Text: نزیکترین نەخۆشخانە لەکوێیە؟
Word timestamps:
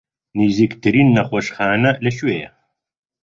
نزیکترین 0.37 1.07
نەخۆشخانە 1.15 1.91
لەکوێیە؟ 2.05 2.49